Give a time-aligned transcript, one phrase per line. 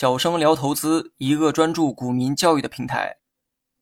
[0.00, 3.16] 小生聊投资，一个专注股民教育的平台。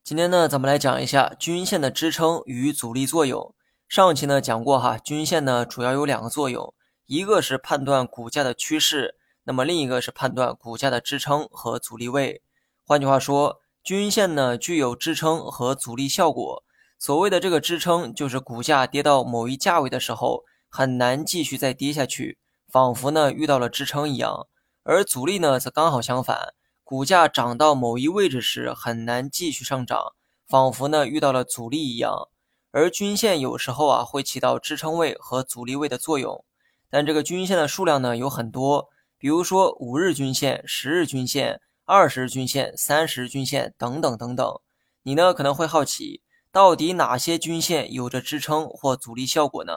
[0.03, 3.53] 今天呢，咱们来讲一下均线的支撑与阻力作用。
[3.87, 6.73] 上期呢讲过哈，均线呢主要有两个作用，
[7.05, 12.41] 一个是判断股价的趋势，那么另一个是判断股价的支撑和阻力位。
[12.83, 16.63] 换句话说，均线呢具有支撑和阻力效果。
[16.97, 24.47] 所谓的这个支撑，就是股价跌到某一价位的时候，很难继续再跌下去，仿佛呢遇到了支撑一样。
[24.89, 26.53] 而阻力呢，则刚好相反，
[26.85, 30.13] 股价涨到某一位置时，很难继续上涨，
[30.47, 32.29] 仿佛呢遇到了阻力一样。
[32.71, 36.45] 而均线有时候啊，会起到支撑位和阻力位的作用，
[36.89, 44.59] 但这个均线的数量呢有很多，比如说五日均线、十日均线、二十日均线、三十日均线等等等等。
[45.03, 49.73] 你呢可能会好奇，到底哪些均线有着支撑或阻力效果呢？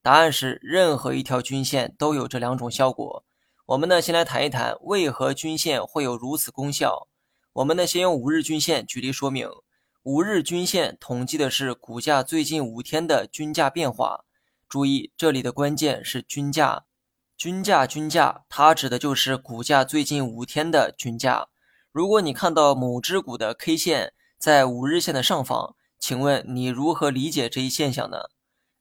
[0.00, 3.24] 答案是，任何一条均线都有这两种效果。
[3.68, 7.06] 我们呢，先来谈一谈为何均线会有如此功效。
[7.52, 9.46] 我们呢，先用五日均线举例说明。
[10.04, 14.24] 五日均线统计的是股价最近五天的均价变化。
[14.70, 16.86] 注意，这里的关键是均价。
[17.36, 21.48] 均价，均价，它指的就是股价最近五天的均价。
[21.92, 28.16] 如果你看到某只股的 K 线在五日线的上方，请问你如何理解这一现象呢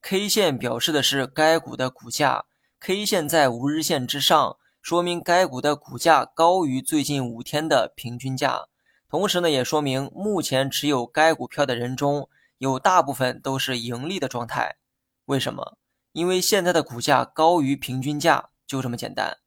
[0.01, 2.45] ？K 线表示的是该股的股价
[2.79, 4.55] ，K 线在五日线之上。
[4.87, 8.67] 说明该股的股价高于最近五天的平均价，
[9.09, 14.77] 同时呢，也说明目前持有该股票的人中有大部分都是盈利的状态。
[15.25, 15.77] 为什么？
[16.13, 19.39] 因为现在的股价高于平均价，就这么简单。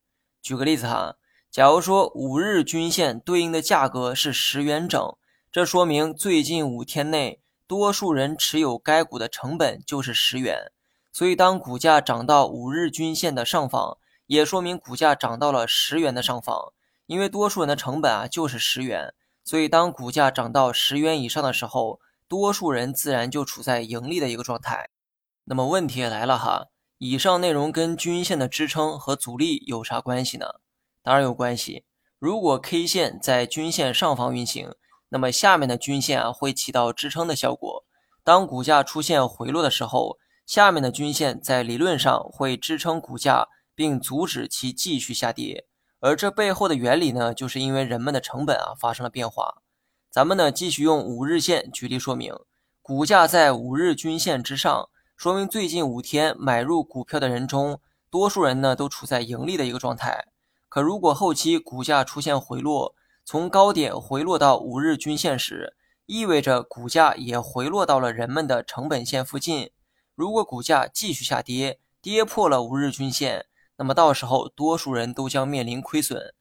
[0.42, 1.16] 举个例子哈，
[1.50, 5.02] 假如说五日均线对应的价格是十元整，
[5.50, 10.70] 这说明最近五天内多数人持有该股的成本就是十元。
[11.10, 13.96] 所以当股价涨到五日均线的上方。
[14.30, 16.72] 也说明股价涨到了十元的上方，
[17.06, 24.88] 因为多数人的成本啊就是十元，所以当股价涨到十元以上的时候，多数人自然就处在盈利的一个状态。
[25.46, 26.68] 那么问题也来了哈，
[26.98, 30.60] 以上内容跟均线的支撑和阻力有啥关系呢？
[31.02, 31.84] 当然有关系。
[32.20, 34.76] 如果 K 线在均线上方运行，
[35.08, 37.84] 那么下面的均线啊会起到支撑的效果。
[38.22, 43.48] 当股价出现回落的时候，下面的均线在理论上会支撑股价。
[43.80, 45.64] 并阻止其继续下跌，
[46.00, 49.62] 而这背后的原理呢，就是因为人们的成本啊发生了变化。
[50.10, 52.34] 咱们呢继续用五日线举例说明，
[52.82, 57.80] 股价在五日均线之上，说明最近五天买入股票的人中，
[58.10, 60.26] 多数人呢都处在盈利的一个状态。
[60.68, 65.74] 可如果后期股价出现回落，从高点回落到五日均线时，
[66.04, 69.70] 意味着股价也回落到了人们的成本线附近。
[70.14, 73.46] 如果股价继续下跌，跌破了五日均线。
[73.80, 76.34] 那么到时候，多数人都将面临亏损。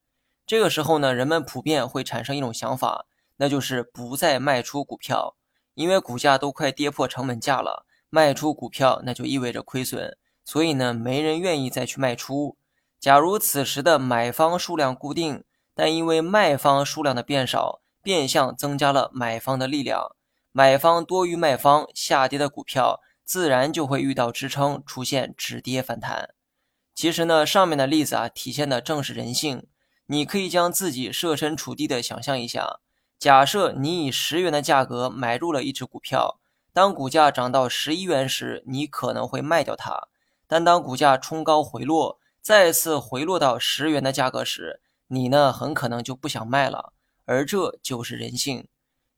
[0.45, 3.05] 这个时候呢，人们普遍会产生一种想法，
[3.37, 5.37] 那就是不再卖出股票，
[5.73, 12.57] 因为股价都快跌破成本价了，卖出股票那就意味着亏损，所以呢，没人愿意再去卖出。
[12.99, 20.13] 假如此时的买方数量固定，但因为卖方数量的变少，变相增加了买方的力量，
[20.51, 26.31] 买方多于卖方，下跌的股票自然就会遇到支撑，出现止跌反弹。
[26.99, 29.65] 其实呢，上面的例子啊，体现的正是人性。
[30.07, 32.81] 你可以将自己设身处地的想象一下，
[33.17, 36.41] 假设你以十元的价格买入了一只股票，
[36.73, 40.09] 当股价涨到十一元时，你可能会卖掉它。
[40.45, 46.91] 但当股价冲高回落，再次回落到十元的价格时，你呢，很可能就不想卖了。
[47.23, 48.67] 而这就是人性。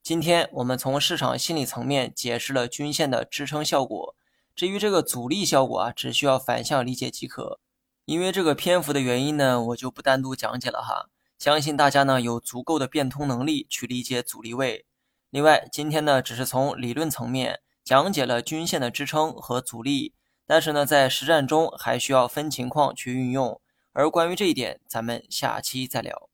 [0.03, 4.16] 今天我们从市场心理层面解释了均线的支撑效果，
[4.56, 7.59] 至于这个阻力效果啊，只需要反向理解即可。
[8.06, 11.09] 因为这个篇幅的原因呢，我就不单独讲解了哈。
[11.38, 14.85] 相信大家呢有足够的变通能力去理解阻力位。
[15.29, 20.13] 另外，今天呢只是从理论层面讲解了均线的支撑和阻力，
[20.45, 23.59] 但是呢在实战中还需要分情况去运用。
[23.94, 26.29] 而关于这一点，咱们下期再聊。